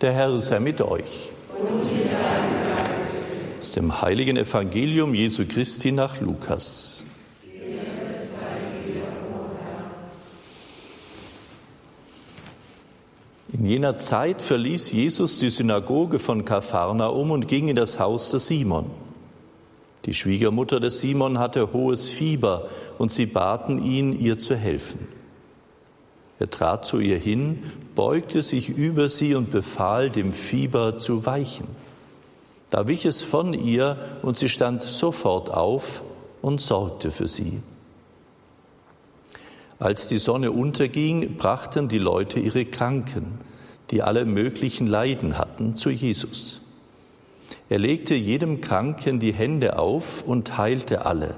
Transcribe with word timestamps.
Der 0.00 0.12
Herr 0.12 0.38
sei 0.38 0.60
mit 0.60 0.80
euch. 0.80 1.32
Aus 3.58 3.72
dem 3.72 4.00
heiligen 4.00 4.36
Evangelium 4.36 5.12
Jesu 5.12 5.44
Christi 5.44 5.90
nach 5.90 6.20
Lukas. 6.20 7.04
In 13.52 13.66
jener 13.66 13.98
Zeit 13.98 14.40
verließ 14.40 14.92
Jesus 14.92 15.40
die 15.40 15.50
Synagoge 15.50 16.20
von 16.20 16.44
Kapharnaum 16.44 17.32
und 17.32 17.48
ging 17.48 17.66
in 17.66 17.74
das 17.74 17.98
Haus 17.98 18.30
des 18.30 18.46
Simon. 18.46 18.86
Die 20.04 20.14
Schwiegermutter 20.14 20.78
des 20.78 21.00
Simon 21.00 21.40
hatte 21.40 21.72
hohes 21.72 22.08
Fieber 22.08 22.68
und 22.98 23.10
sie 23.10 23.26
baten 23.26 23.82
ihn, 23.82 24.16
ihr 24.16 24.38
zu 24.38 24.54
helfen. 24.54 25.17
Er 26.38 26.50
trat 26.50 26.86
zu 26.86 27.00
ihr 27.00 27.18
hin, 27.18 27.62
beugte 27.94 28.42
sich 28.42 28.68
über 28.68 29.08
sie 29.08 29.34
und 29.34 29.50
befahl, 29.50 30.10
dem 30.10 30.32
Fieber 30.32 30.98
zu 30.98 31.26
weichen. 31.26 31.66
Da 32.70 32.86
wich 32.86 33.06
es 33.06 33.22
von 33.22 33.54
ihr 33.54 33.96
und 34.22 34.38
sie 34.38 34.48
stand 34.48 34.82
sofort 34.82 35.50
auf 35.50 36.02
und 36.42 36.60
sorgte 36.60 37.10
für 37.10 37.28
sie. 37.28 37.60
Als 39.78 40.08
die 40.08 40.18
Sonne 40.18 40.52
unterging, 40.52 41.36
brachten 41.36 41.88
die 41.88 41.98
Leute 41.98 42.40
ihre 42.40 42.64
Kranken, 42.64 43.38
die 43.90 44.02
alle 44.02 44.24
möglichen 44.24 44.86
Leiden 44.86 45.38
hatten, 45.38 45.76
zu 45.76 45.90
Jesus. 45.90 46.60
Er 47.68 47.78
legte 47.78 48.14
jedem 48.14 48.60
Kranken 48.60 49.20
die 49.20 49.32
Hände 49.32 49.78
auf 49.78 50.22
und 50.22 50.58
heilte 50.58 51.06
alle. 51.06 51.36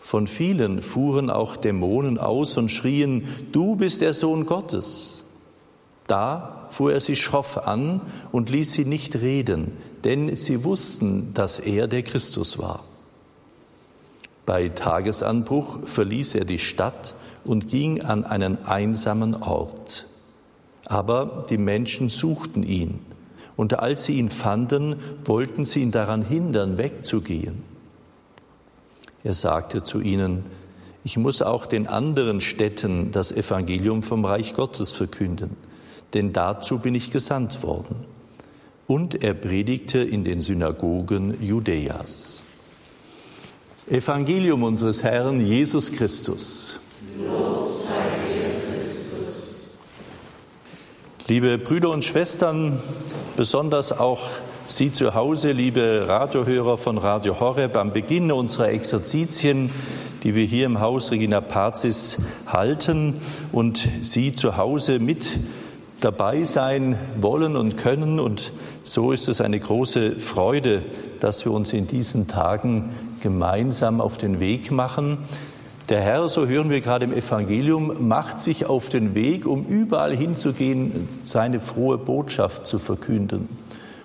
Von 0.00 0.26
vielen 0.26 0.80
fuhren 0.80 1.30
auch 1.30 1.56
Dämonen 1.56 2.18
aus 2.18 2.56
und 2.56 2.70
schrien, 2.70 3.28
du 3.52 3.76
bist 3.76 4.00
der 4.00 4.14
Sohn 4.14 4.46
Gottes. 4.46 5.26
Da 6.06 6.66
fuhr 6.70 6.92
er 6.92 7.00
sie 7.00 7.14
schroff 7.14 7.58
an 7.58 8.00
und 8.32 8.50
ließ 8.50 8.72
sie 8.72 8.84
nicht 8.84 9.16
reden, 9.16 9.76
denn 10.02 10.34
sie 10.34 10.64
wussten, 10.64 11.32
dass 11.34 11.60
er 11.60 11.86
der 11.86 12.02
Christus 12.02 12.58
war. 12.58 12.82
Bei 14.46 14.68
Tagesanbruch 14.68 15.86
verließ 15.86 16.34
er 16.34 16.44
die 16.44 16.58
Stadt 16.58 17.14
und 17.44 17.68
ging 17.68 18.00
an 18.00 18.24
einen 18.24 18.64
einsamen 18.64 19.34
Ort. 19.34 20.06
Aber 20.86 21.46
die 21.48 21.58
Menschen 21.58 22.08
suchten 22.08 22.64
ihn, 22.64 22.98
und 23.56 23.78
als 23.78 24.06
sie 24.06 24.14
ihn 24.14 24.30
fanden, 24.30 24.96
wollten 25.24 25.64
sie 25.64 25.82
ihn 25.82 25.92
daran 25.92 26.22
hindern, 26.22 26.78
wegzugehen. 26.78 27.69
Er 29.22 29.34
sagte 29.34 29.82
zu 29.82 30.00
ihnen, 30.00 30.44
ich 31.04 31.16
muss 31.16 31.42
auch 31.42 31.66
den 31.66 31.86
anderen 31.86 32.40
Städten 32.40 33.10
das 33.10 33.32
Evangelium 33.32 34.02
vom 34.02 34.24
Reich 34.24 34.54
Gottes 34.54 34.92
verkünden, 34.92 35.56
denn 36.14 36.32
dazu 36.32 36.78
bin 36.78 36.94
ich 36.94 37.10
gesandt 37.10 37.62
worden. 37.62 37.96
Und 38.86 39.22
er 39.22 39.34
predigte 39.34 39.98
in 39.98 40.24
den 40.24 40.40
Synagogen 40.40 41.42
Judäas. 41.42 42.42
Evangelium 43.88 44.62
unseres 44.62 45.02
Herrn 45.02 45.44
Jesus 45.44 45.92
Christus. 45.92 46.80
Liebe 51.28 51.58
Brüder 51.58 51.90
und 51.90 52.04
Schwestern, 52.04 52.80
besonders 53.36 53.92
auch 53.92 54.20
Sie 54.70 54.92
zu 54.92 55.14
Hause, 55.14 55.50
liebe 55.50 56.04
Radiohörer 56.06 56.78
von 56.78 56.96
Radio 56.96 57.40
Horeb, 57.40 57.74
am 57.74 57.92
Beginn 57.92 58.30
unserer 58.30 58.68
Exerzitien, 58.68 59.72
die 60.22 60.36
wir 60.36 60.44
hier 60.44 60.64
im 60.64 60.78
Haus 60.78 61.10
Regina 61.10 61.40
Pazis 61.40 62.18
halten 62.46 63.14
und 63.50 63.88
Sie 64.02 64.32
zu 64.32 64.56
Hause 64.56 65.00
mit 65.00 65.40
dabei 65.98 66.44
sein 66.44 66.96
wollen 67.20 67.56
und 67.56 67.78
können. 67.78 68.20
Und 68.20 68.52
so 68.84 69.10
ist 69.10 69.28
es 69.28 69.40
eine 69.40 69.58
große 69.58 70.12
Freude, 70.16 70.82
dass 71.18 71.44
wir 71.44 71.50
uns 71.50 71.72
in 71.72 71.88
diesen 71.88 72.28
Tagen 72.28 72.90
gemeinsam 73.20 74.00
auf 74.00 74.18
den 74.18 74.38
Weg 74.38 74.70
machen. 74.70 75.18
Der 75.88 76.00
Herr, 76.00 76.28
so 76.28 76.46
hören 76.46 76.70
wir 76.70 76.80
gerade 76.80 77.06
im 77.06 77.12
Evangelium, 77.12 78.06
macht 78.06 78.38
sich 78.38 78.66
auf 78.66 78.88
den 78.88 79.16
Weg, 79.16 79.48
um 79.48 79.66
überall 79.66 80.14
hinzugehen, 80.14 81.08
seine 81.08 81.58
frohe 81.58 81.98
Botschaft 81.98 82.68
zu 82.68 82.78
verkünden. 82.78 83.48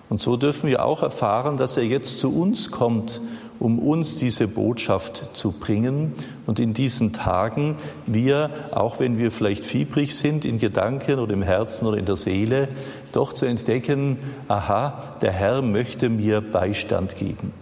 Und 0.10 0.20
so 0.20 0.38
dürfen 0.38 0.70
wir 0.70 0.86
auch 0.86 1.02
erfahren, 1.02 1.58
dass 1.58 1.78
er 1.78 1.84
jetzt 1.84 2.20
zu 2.20 2.34
uns 2.34 2.70
kommt, 2.72 3.22
um 3.60 3.80
uns 3.80 4.16
diese 4.16 4.48
Botschaft 4.48 5.30
zu 5.34 5.52
bringen. 5.52 6.14
Und 6.46 6.60
in 6.60 6.74
diesen 6.74 7.14
Tagen 7.14 7.76
wir, 8.06 8.50
auch 8.72 9.00
wenn 9.00 9.18
wir 9.18 9.32
vielleicht 9.32 9.66
fiebrig 9.66 10.16
sind 10.16 10.46
in 10.46 10.60
Gedanken 10.60 11.20
oder 11.20 11.34
im 11.34 11.42
Herzen 11.42 11.88
oder 11.88 11.98
in 11.98 12.06
der 12.06 12.18
Seele, 12.18 12.68
doch 13.12 13.34
zu 13.34 13.46
entdecken, 13.46 14.18
aha, 14.48 15.16
der 15.22 15.32
Herr 15.32 15.62
möchte 15.62 16.10
mir 16.10 16.42
Beistand 16.42 17.16
geben. 17.16 17.54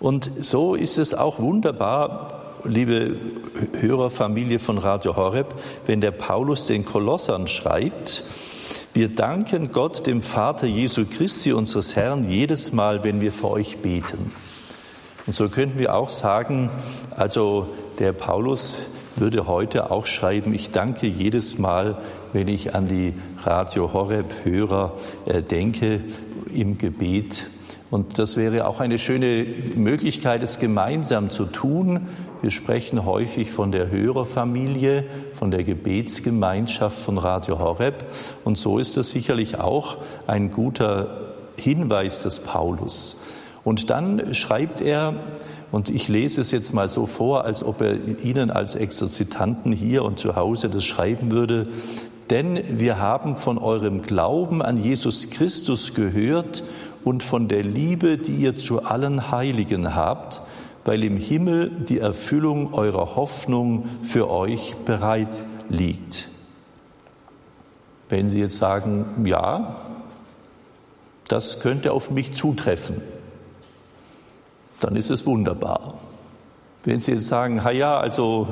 Und 0.00 0.30
so 0.44 0.74
ist 0.74 0.98
es 0.98 1.14
auch 1.14 1.38
wunderbar, 1.38 2.42
liebe 2.64 3.16
Hörerfamilie 3.80 4.58
von 4.58 4.78
Radio 4.78 5.16
Horeb, 5.16 5.54
wenn 5.86 6.00
der 6.00 6.10
Paulus 6.10 6.66
den 6.66 6.84
Kolossern 6.84 7.48
schreibt, 7.48 8.24
wir 8.92 9.08
danken 9.08 9.70
Gott, 9.70 10.06
dem 10.06 10.20
Vater 10.20 10.66
Jesu 10.66 11.04
Christi, 11.08 11.52
unseres 11.52 11.94
Herrn, 11.94 12.28
jedes 12.28 12.72
Mal, 12.72 13.04
wenn 13.04 13.20
wir 13.20 13.32
für 13.32 13.50
euch 13.50 13.78
beten. 13.78 14.32
Und 15.26 15.32
so 15.34 15.48
könnten 15.48 15.78
wir 15.78 15.94
auch 15.94 16.08
sagen, 16.08 16.70
also 17.16 17.68
der 17.98 18.12
Paulus 18.12 18.82
würde 19.16 19.46
heute 19.46 19.90
auch 19.90 20.06
schreiben, 20.06 20.54
ich 20.54 20.70
danke 20.70 21.06
jedes 21.06 21.58
Mal, 21.58 21.98
wenn 22.32 22.48
ich 22.48 22.74
an 22.74 22.88
die 22.88 23.14
Radio 23.44 23.92
Horeb 23.92 24.44
Hörer 24.44 24.96
äh, 25.26 25.42
denke 25.42 26.00
im 26.52 26.78
Gebet. 26.78 27.46
Und 27.90 28.18
das 28.18 28.36
wäre 28.36 28.68
auch 28.68 28.78
eine 28.78 28.98
schöne 28.98 29.46
Möglichkeit, 29.74 30.42
es 30.44 30.58
gemeinsam 30.60 31.30
zu 31.30 31.44
tun, 31.44 32.06
wir 32.40 32.50
sprechen 32.50 33.04
häufig 33.04 33.50
von 33.50 33.70
der 33.70 33.90
Hörerfamilie, 33.90 35.04
von 35.34 35.50
der 35.50 35.62
Gebetsgemeinschaft 35.62 36.98
von 36.98 37.18
Radio 37.18 37.58
Horeb. 37.58 38.04
Und 38.44 38.56
so 38.56 38.78
ist 38.78 38.96
das 38.96 39.10
sicherlich 39.10 39.58
auch 39.58 39.98
ein 40.26 40.50
guter 40.50 41.34
Hinweis 41.56 42.20
des 42.20 42.40
Paulus. 42.40 43.20
Und 43.62 43.90
dann 43.90 44.32
schreibt 44.32 44.80
er, 44.80 45.14
und 45.70 45.90
ich 45.90 46.08
lese 46.08 46.40
es 46.40 46.50
jetzt 46.50 46.72
mal 46.72 46.88
so 46.88 47.06
vor, 47.06 47.44
als 47.44 47.62
ob 47.62 47.82
er 47.82 47.94
Ihnen 48.24 48.50
als 48.50 48.74
Exerzitanten 48.74 49.72
hier 49.72 50.04
und 50.04 50.18
zu 50.18 50.34
Hause 50.34 50.70
das 50.70 50.84
schreiben 50.84 51.30
würde, 51.30 51.68
denn 52.30 52.78
wir 52.78 52.98
haben 52.98 53.36
von 53.36 53.58
eurem 53.58 54.02
Glauben 54.02 54.62
an 54.62 54.76
Jesus 54.76 55.30
Christus 55.30 55.94
gehört 55.94 56.62
und 57.04 57.22
von 57.22 57.48
der 57.48 57.62
Liebe, 57.62 58.18
die 58.18 58.36
ihr 58.36 58.56
zu 58.56 58.84
allen 58.84 59.30
Heiligen 59.30 59.94
habt, 59.94 60.42
weil 60.84 61.04
im 61.04 61.16
Himmel 61.16 61.70
die 61.70 61.98
Erfüllung 61.98 62.74
eurer 62.74 63.16
Hoffnung 63.16 63.88
für 64.02 64.30
euch 64.30 64.76
bereit 64.84 65.32
liegt. 65.68 66.28
Wenn 68.08 68.28
Sie 68.28 68.40
jetzt 68.40 68.56
sagen, 68.56 69.24
ja, 69.24 69.76
das 71.28 71.60
könnte 71.60 71.92
auf 71.92 72.10
mich 72.10 72.32
zutreffen, 72.34 73.00
dann 74.80 74.96
ist 74.96 75.10
es 75.10 75.26
wunderbar. 75.26 75.94
Wenn 76.82 76.98
Sie 76.98 77.12
jetzt 77.12 77.28
sagen, 77.28 77.62
ja, 77.72 77.98
also 77.98 78.48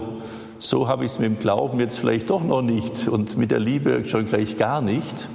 so 0.58 0.87
habe 0.87 1.04
ich 1.04 1.12
es 1.12 1.19
mit 1.19 1.31
dem 1.31 1.38
Glauben 1.38 1.81
jetzt 1.81 1.98
vielleicht 1.98 2.31
doch 2.31 2.44
noch 2.44 2.62
nicht 2.62 3.08
und 3.08 3.37
mit 3.37 3.50
der 3.50 3.60
Liebe 3.60 4.04
schon 4.04 4.26
gleich 4.26 4.58
gar 4.58 4.81
nicht, 4.81 5.28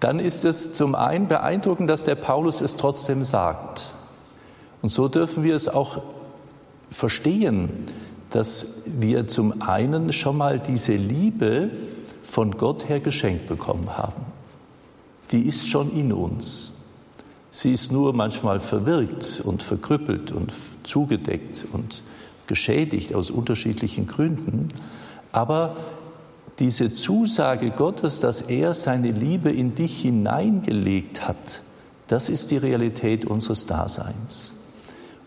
dann 0.00 0.20
ist 0.20 0.44
es 0.44 0.74
zum 0.74 0.94
einen 0.94 1.28
beeindruckend, 1.28 1.90
dass 1.90 2.04
der 2.04 2.14
Paulus 2.14 2.60
es 2.60 2.76
trotzdem 2.76 3.24
sagt. 3.24 3.92
Und 4.82 4.90
so 4.90 5.08
dürfen 5.08 5.42
wir 5.42 5.56
es 5.56 5.68
auch 5.68 6.02
verstehen, 6.90 7.70
dass 8.30 8.82
wir 8.86 9.26
zum 9.26 9.62
einen 9.62 10.12
schon 10.12 10.36
mal 10.36 10.60
diese 10.60 10.94
Liebe 10.94 11.70
von 12.22 12.52
Gott 12.52 12.88
her 12.88 13.00
geschenkt 13.00 13.46
bekommen 13.46 13.96
haben. 13.96 14.26
Die 15.32 15.46
ist 15.46 15.68
schon 15.68 15.92
in 15.92 16.12
uns. 16.12 16.72
Sie 17.50 17.72
ist 17.72 17.90
nur 17.90 18.12
manchmal 18.12 18.60
verwirkt 18.60 19.42
und 19.44 19.62
verkrüppelt 19.62 20.30
und 20.30 20.52
zugedeckt 20.84 21.66
und 21.72 22.02
geschädigt 22.46 23.14
aus 23.14 23.30
unterschiedlichen 23.30 24.06
Gründen. 24.06 24.68
Aber 25.32 25.76
diese 26.58 26.92
Zusage 26.92 27.70
Gottes, 27.70 28.20
dass 28.20 28.42
er 28.42 28.74
seine 28.74 29.10
Liebe 29.10 29.50
in 29.50 29.74
dich 29.74 30.02
hineingelegt 30.02 31.26
hat, 31.28 31.62
das 32.08 32.28
ist 32.28 32.50
die 32.50 32.56
Realität 32.56 33.24
unseres 33.24 33.66
Daseins. 33.66 34.52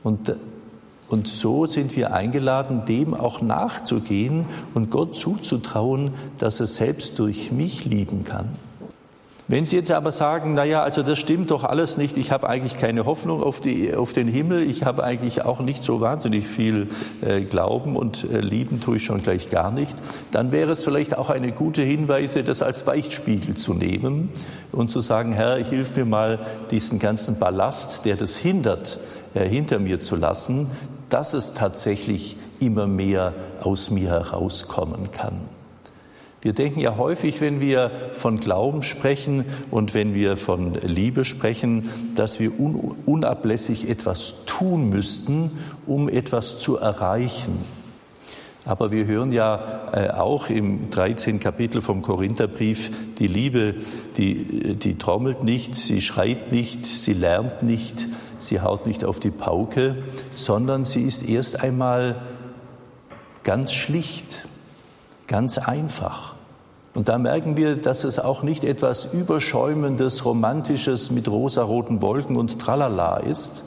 Und, 0.03 0.35
und 1.09 1.27
so 1.27 1.67
sind 1.67 1.95
wir 1.95 2.13
eingeladen, 2.13 2.85
dem 2.85 3.13
auch 3.13 3.41
nachzugehen 3.41 4.45
und 4.73 4.89
Gott 4.89 5.15
zuzutrauen, 5.15 6.11
dass 6.37 6.59
er 6.59 6.67
selbst 6.67 7.19
durch 7.19 7.51
mich 7.51 7.85
lieben 7.85 8.23
kann. 8.23 8.49
Wenn 9.51 9.65
Sie 9.65 9.75
jetzt 9.75 9.91
aber 9.91 10.13
sagen, 10.13 10.53
na 10.53 10.63
ja, 10.63 10.81
also 10.81 11.03
das 11.03 11.19
stimmt 11.19 11.51
doch 11.51 11.65
alles 11.65 11.97
nicht, 11.97 12.15
ich 12.15 12.31
habe 12.31 12.47
eigentlich 12.47 12.77
keine 12.77 13.03
Hoffnung 13.03 13.43
auf, 13.43 13.59
die, 13.59 13.93
auf 13.93 14.13
den 14.13 14.29
Himmel, 14.29 14.61
ich 14.61 14.85
habe 14.85 15.03
eigentlich 15.03 15.43
auch 15.43 15.59
nicht 15.59 15.83
so 15.83 15.99
wahnsinnig 15.99 16.47
viel 16.47 16.87
äh, 17.19 17.41
Glauben 17.41 17.97
und 17.97 18.23
äh, 18.31 18.39
lieben 18.39 18.79
tue 18.79 18.95
ich 18.95 19.03
schon 19.03 19.21
gleich 19.21 19.49
gar 19.49 19.71
nicht, 19.71 19.97
dann 20.31 20.53
wäre 20.53 20.71
es 20.71 20.85
vielleicht 20.85 21.17
auch 21.17 21.29
eine 21.29 21.51
gute 21.51 21.81
Hinweise, 21.81 22.45
das 22.45 22.61
als 22.61 22.83
Beichtspiegel 22.83 23.55
zu 23.55 23.73
nehmen 23.73 24.29
und 24.71 24.87
zu 24.87 25.01
sagen, 25.01 25.33
Herr, 25.33 25.57
hilf 25.57 25.97
mir 25.97 26.05
mal, 26.05 26.39
diesen 26.71 26.99
ganzen 26.99 27.37
Ballast, 27.37 28.05
der 28.05 28.15
das 28.15 28.37
hindert, 28.37 28.99
äh, 29.33 29.45
hinter 29.45 29.79
mir 29.79 29.99
zu 29.99 30.15
lassen, 30.15 30.71
dass 31.09 31.33
es 31.33 31.53
tatsächlich 31.53 32.37
immer 32.61 32.87
mehr 32.87 33.33
aus 33.61 33.91
mir 33.91 34.11
herauskommen 34.11 35.11
kann. 35.11 35.41
Wir 36.41 36.53
denken 36.53 36.79
ja 36.79 36.97
häufig, 36.97 37.39
wenn 37.39 37.59
wir 37.59 37.91
von 38.13 38.39
Glauben 38.39 38.81
sprechen 38.81 39.45
und 39.69 39.93
wenn 39.93 40.15
wir 40.15 40.37
von 40.37 40.73
Liebe 40.73 41.23
sprechen, 41.23 41.89
dass 42.15 42.39
wir 42.39 42.51
unablässig 43.05 43.89
etwas 43.89 44.45
tun 44.45 44.89
müssten, 44.89 45.51
um 45.85 46.09
etwas 46.09 46.57
zu 46.57 46.77
erreichen. 46.77 47.59
Aber 48.65 48.91
wir 48.91 49.05
hören 49.05 49.31
ja 49.31 49.89
äh, 49.91 50.09
auch 50.11 50.49
im 50.49 50.91
13. 50.91 51.39
Kapitel 51.39 51.81
vom 51.81 52.01
Korintherbrief, 52.03 52.91
die 53.17 53.27
Liebe, 53.27 53.75
die, 54.17 54.75
die 54.75 54.97
trommelt 54.97 55.43
nicht, 55.43 55.73
sie 55.75 56.01
schreit 56.01 56.51
nicht, 56.51 56.85
sie 56.85 57.13
lärmt 57.13 57.63
nicht, 57.63 58.07
sie 58.37 58.61
haut 58.61 58.85
nicht 58.85 59.03
auf 59.03 59.19
die 59.19 59.31
Pauke, 59.31 60.03
sondern 60.35 60.85
sie 60.85 61.01
ist 61.01 61.27
erst 61.27 61.63
einmal 61.63 62.21
ganz 63.43 63.73
schlicht, 63.73 64.47
ganz 65.31 65.57
einfach. 65.57 66.35
Und 66.93 67.07
da 67.07 67.17
merken 67.17 67.55
wir, 67.55 67.77
dass 67.77 68.03
es 68.03 68.19
auch 68.19 68.43
nicht 68.43 68.65
etwas 68.65 69.13
Überschäumendes, 69.13 70.25
Romantisches 70.25 71.09
mit 71.09 71.29
rosaroten 71.29 72.01
Wolken 72.01 72.35
und 72.35 72.59
Tralala 72.59 73.17
ist, 73.17 73.63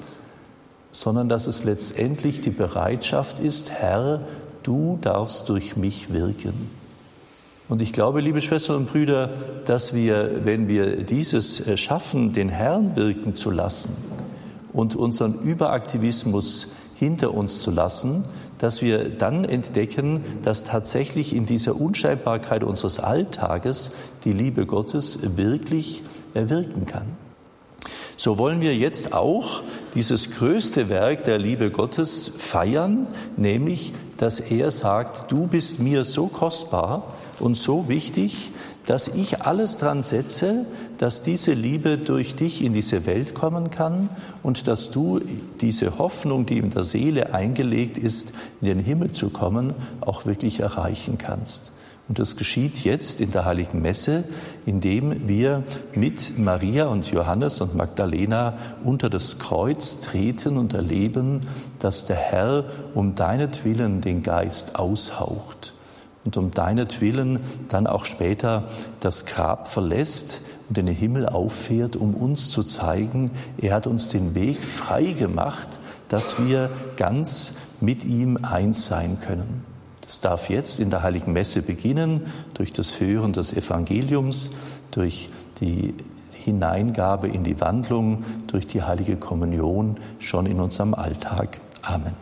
sondern 0.92 1.30
dass 1.30 1.46
es 1.46 1.64
letztendlich 1.64 2.42
die 2.42 2.50
Bereitschaft 2.50 3.40
ist, 3.40 3.70
Herr, 3.70 4.20
du 4.62 4.98
darfst 5.00 5.48
durch 5.48 5.76
mich 5.76 6.12
wirken. 6.12 6.70
Und 7.70 7.80
ich 7.80 7.94
glaube, 7.94 8.20
liebe 8.20 8.42
Schwestern 8.42 8.76
und 8.76 8.90
Brüder, 8.90 9.30
dass 9.64 9.94
wir, 9.94 10.44
wenn 10.44 10.68
wir 10.68 11.02
dieses 11.02 11.66
äh, 11.66 11.78
schaffen, 11.78 12.34
den 12.34 12.50
Herrn 12.50 12.94
wirken 12.94 13.36
zu 13.36 13.50
lassen 13.50 13.96
und 14.74 14.94
unseren 14.94 15.40
Überaktivismus 15.40 16.74
hinter 16.94 17.32
uns 17.32 17.62
zu 17.62 17.70
lassen, 17.70 18.26
dass 18.64 18.80
wir 18.80 19.10
dann 19.10 19.44
entdecken, 19.44 20.24
dass 20.42 20.64
tatsächlich 20.64 21.36
in 21.36 21.44
dieser 21.44 21.78
Unscheinbarkeit 21.78 22.64
unseres 22.64 22.98
Alltages 22.98 23.92
die 24.24 24.32
Liebe 24.32 24.64
Gottes 24.64 25.36
wirklich 25.36 26.02
wirken 26.32 26.86
kann. 26.86 27.04
So 28.16 28.38
wollen 28.38 28.62
wir 28.62 28.74
jetzt 28.74 29.12
auch 29.12 29.60
dieses 29.94 30.30
größte 30.30 30.88
Werk 30.88 31.24
der 31.24 31.38
Liebe 31.38 31.70
Gottes 31.70 32.32
feiern, 32.38 33.06
nämlich, 33.36 33.92
dass 34.16 34.40
er 34.40 34.70
sagt, 34.70 35.30
du 35.30 35.46
bist 35.46 35.80
mir 35.80 36.04
so 36.04 36.26
kostbar 36.26 37.14
und 37.40 37.56
so 37.56 37.88
wichtig, 37.88 38.52
dass 38.86 39.08
ich 39.08 39.42
alles 39.42 39.78
dran 39.78 40.02
setze, 40.02 40.66
dass 40.98 41.22
diese 41.22 41.52
Liebe 41.52 41.96
durch 41.98 42.36
dich 42.36 42.62
in 42.62 42.72
diese 42.74 43.06
Welt 43.06 43.34
kommen 43.34 43.70
kann 43.70 44.10
und 44.42 44.68
dass 44.68 44.90
du 44.90 45.20
diese 45.60 45.98
Hoffnung, 45.98 46.46
die 46.46 46.58
in 46.58 46.70
der 46.70 46.82
Seele 46.82 47.32
eingelegt 47.32 47.98
ist, 47.98 48.32
in 48.60 48.68
den 48.68 48.78
Himmel 48.78 49.12
zu 49.12 49.30
kommen, 49.30 49.74
auch 50.00 50.26
wirklich 50.26 50.60
erreichen 50.60 51.18
kannst. 51.18 51.72
Und 52.06 52.18
das 52.18 52.36
geschieht 52.36 52.84
jetzt 52.84 53.22
in 53.22 53.30
der 53.30 53.46
Heiligen 53.46 53.80
Messe, 53.80 54.24
indem 54.66 55.26
wir 55.26 55.62
mit 55.94 56.38
Maria 56.38 56.86
und 56.86 57.10
Johannes 57.10 57.62
und 57.62 57.74
Magdalena 57.74 58.58
unter 58.84 59.08
das 59.08 59.38
Kreuz 59.38 60.00
treten 60.00 60.58
und 60.58 60.74
erleben, 60.74 61.40
dass 61.78 62.04
der 62.04 62.16
Herr 62.16 62.64
um 62.92 63.14
deinetwillen 63.14 64.02
den 64.02 64.22
Geist 64.22 64.78
aushaucht 64.78 65.72
und 66.26 66.36
um 66.36 66.50
deinetwillen 66.50 67.40
dann 67.70 67.86
auch 67.86 68.04
später 68.04 68.68
das 69.00 69.24
Grab 69.24 69.68
verlässt 69.68 70.40
und 70.68 70.76
in 70.76 70.86
den 70.86 70.94
Himmel 70.94 71.26
auffährt, 71.26 71.96
um 71.96 72.14
uns 72.14 72.50
zu 72.50 72.62
zeigen, 72.62 73.30
er 73.58 73.74
hat 73.74 73.86
uns 73.86 74.08
den 74.08 74.34
Weg 74.34 74.56
frei 74.56 75.12
gemacht, 75.12 75.78
dass 76.08 76.38
wir 76.38 76.70
ganz 76.96 77.54
mit 77.80 78.04
ihm 78.04 78.38
eins 78.42 78.86
sein 78.86 79.18
können. 79.20 79.73
Das 80.04 80.20
darf 80.20 80.50
jetzt 80.50 80.80
in 80.80 80.90
der 80.90 81.02
heiligen 81.02 81.32
Messe 81.32 81.62
beginnen 81.62 82.26
durch 82.54 82.72
das 82.72 83.00
Hören 83.00 83.32
des 83.32 83.52
Evangeliums, 83.52 84.50
durch 84.90 85.30
die 85.60 85.94
Hineingabe 86.32 87.28
in 87.28 87.42
die 87.42 87.60
Wandlung, 87.60 88.24
durch 88.46 88.66
die 88.66 88.82
heilige 88.82 89.16
Kommunion 89.16 89.96
schon 90.18 90.46
in 90.46 90.60
unserem 90.60 90.94
Alltag. 90.94 91.58
Amen. 91.82 92.12